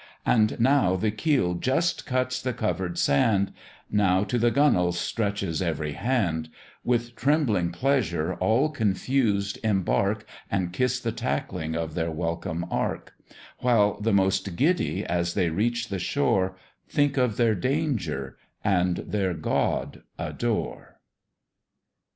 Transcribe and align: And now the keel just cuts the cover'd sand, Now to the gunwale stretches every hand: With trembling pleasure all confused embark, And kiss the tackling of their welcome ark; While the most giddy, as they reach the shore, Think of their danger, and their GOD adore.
And 0.25 0.59
now 0.59 0.95
the 0.95 1.11
keel 1.11 1.53
just 1.53 2.07
cuts 2.07 2.41
the 2.41 2.53
cover'd 2.53 2.97
sand, 2.97 3.53
Now 3.91 4.23
to 4.23 4.39
the 4.39 4.49
gunwale 4.49 4.93
stretches 4.93 5.61
every 5.61 5.91
hand: 5.91 6.49
With 6.83 7.15
trembling 7.15 7.69
pleasure 7.71 8.33
all 8.33 8.69
confused 8.71 9.59
embark, 9.63 10.25
And 10.49 10.73
kiss 10.73 10.99
the 10.99 11.11
tackling 11.11 11.75
of 11.75 11.93
their 11.93 12.09
welcome 12.09 12.65
ark; 12.71 13.13
While 13.59 14.01
the 14.01 14.11
most 14.11 14.55
giddy, 14.55 15.05
as 15.05 15.35
they 15.35 15.51
reach 15.51 15.89
the 15.89 15.99
shore, 15.99 16.55
Think 16.89 17.15
of 17.15 17.37
their 17.37 17.53
danger, 17.53 18.39
and 18.63 18.95
their 19.07 19.35
GOD 19.35 20.01
adore. 20.17 20.99